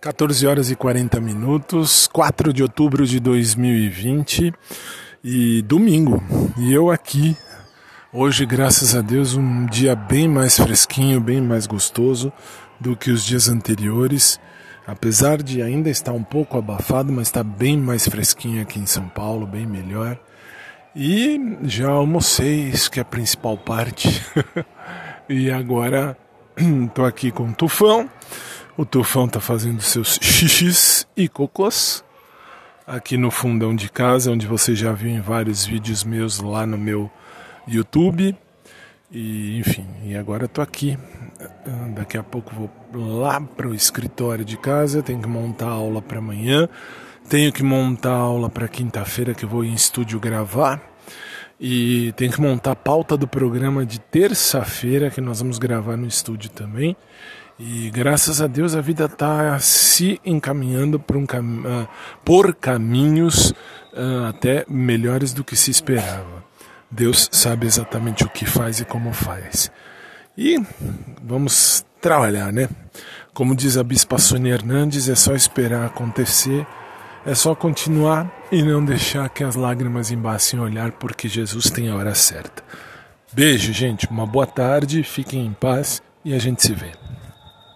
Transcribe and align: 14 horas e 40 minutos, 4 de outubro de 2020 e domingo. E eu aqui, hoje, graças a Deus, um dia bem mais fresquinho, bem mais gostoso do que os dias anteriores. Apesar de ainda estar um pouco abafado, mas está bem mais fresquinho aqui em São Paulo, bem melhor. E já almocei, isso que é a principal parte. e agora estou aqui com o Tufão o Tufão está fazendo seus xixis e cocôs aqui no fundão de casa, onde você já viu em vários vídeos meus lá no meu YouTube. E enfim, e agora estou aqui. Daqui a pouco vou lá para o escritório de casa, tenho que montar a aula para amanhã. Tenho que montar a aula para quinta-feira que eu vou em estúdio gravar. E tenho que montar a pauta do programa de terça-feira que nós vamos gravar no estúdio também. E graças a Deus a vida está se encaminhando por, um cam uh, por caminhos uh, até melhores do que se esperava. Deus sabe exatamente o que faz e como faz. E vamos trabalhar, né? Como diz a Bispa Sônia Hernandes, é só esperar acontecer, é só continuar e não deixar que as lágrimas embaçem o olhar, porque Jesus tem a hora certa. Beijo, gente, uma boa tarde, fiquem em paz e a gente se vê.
14 0.00 0.46
horas 0.46 0.70
e 0.70 0.76
40 0.76 1.20
minutos, 1.20 2.06
4 2.12 2.52
de 2.52 2.62
outubro 2.62 3.06
de 3.06 3.18
2020 3.18 4.52
e 5.24 5.62
domingo. 5.62 6.22
E 6.58 6.72
eu 6.72 6.90
aqui, 6.90 7.36
hoje, 8.12 8.44
graças 8.44 8.94
a 8.94 9.00
Deus, 9.00 9.34
um 9.34 9.64
dia 9.66 9.96
bem 9.96 10.28
mais 10.28 10.56
fresquinho, 10.58 11.20
bem 11.20 11.40
mais 11.40 11.66
gostoso 11.66 12.32
do 12.78 12.94
que 12.94 13.10
os 13.10 13.24
dias 13.24 13.48
anteriores. 13.48 14.38
Apesar 14.86 15.42
de 15.42 15.62
ainda 15.62 15.88
estar 15.88 16.12
um 16.12 16.22
pouco 16.22 16.58
abafado, 16.58 17.10
mas 17.10 17.28
está 17.28 17.42
bem 17.42 17.76
mais 17.76 18.06
fresquinho 18.06 18.62
aqui 18.62 18.78
em 18.78 18.86
São 18.86 19.08
Paulo, 19.08 19.46
bem 19.46 19.66
melhor. 19.66 20.18
E 20.94 21.58
já 21.62 21.88
almocei, 21.88 22.68
isso 22.68 22.90
que 22.90 23.00
é 23.00 23.02
a 23.02 23.04
principal 23.04 23.56
parte. 23.56 24.22
e 25.28 25.50
agora 25.50 26.16
estou 26.86 27.04
aqui 27.04 27.32
com 27.32 27.48
o 27.48 27.54
Tufão 27.54 28.08
o 28.76 28.84
Tufão 28.84 29.26
está 29.26 29.40
fazendo 29.40 29.80
seus 29.80 30.18
xixis 30.22 31.06
e 31.16 31.28
cocôs 31.28 32.04
aqui 32.86 33.16
no 33.16 33.30
fundão 33.30 33.74
de 33.74 33.90
casa, 33.90 34.30
onde 34.30 34.46
você 34.46 34.74
já 34.74 34.92
viu 34.92 35.10
em 35.10 35.20
vários 35.20 35.64
vídeos 35.64 36.04
meus 36.04 36.38
lá 36.38 36.64
no 36.66 36.78
meu 36.78 37.10
YouTube. 37.66 38.36
E 39.10 39.58
enfim, 39.58 39.86
e 40.04 40.16
agora 40.16 40.44
estou 40.44 40.62
aqui. 40.62 40.98
Daqui 41.94 42.16
a 42.16 42.22
pouco 42.22 42.54
vou 42.54 42.70
lá 43.20 43.40
para 43.40 43.68
o 43.68 43.74
escritório 43.74 44.44
de 44.44 44.56
casa, 44.56 45.02
tenho 45.02 45.20
que 45.20 45.28
montar 45.28 45.66
a 45.66 45.72
aula 45.72 46.00
para 46.00 46.18
amanhã. 46.18 46.68
Tenho 47.28 47.52
que 47.52 47.62
montar 47.62 48.12
a 48.12 48.18
aula 48.18 48.48
para 48.48 48.68
quinta-feira 48.68 49.34
que 49.34 49.44
eu 49.44 49.48
vou 49.48 49.64
em 49.64 49.74
estúdio 49.74 50.20
gravar. 50.20 50.80
E 51.58 52.12
tenho 52.12 52.30
que 52.30 52.40
montar 52.40 52.72
a 52.72 52.76
pauta 52.76 53.16
do 53.16 53.26
programa 53.26 53.84
de 53.84 53.98
terça-feira 53.98 55.10
que 55.10 55.20
nós 55.20 55.40
vamos 55.40 55.58
gravar 55.58 55.96
no 55.96 56.06
estúdio 56.06 56.50
também. 56.50 56.96
E 57.58 57.90
graças 57.90 58.42
a 58.42 58.46
Deus 58.46 58.74
a 58.74 58.82
vida 58.82 59.06
está 59.06 59.58
se 59.58 60.20
encaminhando 60.24 61.00
por, 61.00 61.16
um 61.16 61.24
cam 61.24 61.42
uh, 61.42 61.88
por 62.22 62.54
caminhos 62.54 63.50
uh, 63.94 64.26
até 64.28 64.66
melhores 64.68 65.32
do 65.32 65.42
que 65.42 65.56
se 65.56 65.70
esperava. 65.70 66.44
Deus 66.90 67.28
sabe 67.32 67.66
exatamente 67.66 68.24
o 68.24 68.28
que 68.28 68.44
faz 68.44 68.80
e 68.80 68.84
como 68.84 69.12
faz. 69.12 69.70
E 70.36 70.62
vamos 71.22 71.84
trabalhar, 72.00 72.52
né? 72.52 72.68
Como 73.32 73.56
diz 73.56 73.78
a 73.78 73.82
Bispa 73.82 74.18
Sônia 74.18 74.54
Hernandes, 74.54 75.08
é 75.08 75.14
só 75.14 75.34
esperar 75.34 75.86
acontecer, 75.86 76.66
é 77.24 77.34
só 77.34 77.54
continuar 77.54 78.30
e 78.52 78.62
não 78.62 78.84
deixar 78.84 79.28
que 79.30 79.42
as 79.42 79.56
lágrimas 79.56 80.10
embaçem 80.10 80.60
o 80.60 80.62
olhar, 80.62 80.92
porque 80.92 81.26
Jesus 81.26 81.70
tem 81.70 81.88
a 81.88 81.96
hora 81.96 82.14
certa. 82.14 82.62
Beijo, 83.32 83.72
gente, 83.72 84.06
uma 84.08 84.26
boa 84.26 84.46
tarde, 84.46 85.02
fiquem 85.02 85.44
em 85.44 85.52
paz 85.52 86.02
e 86.24 86.34
a 86.34 86.38
gente 86.38 86.62
se 86.62 86.74
vê. 86.74 87.05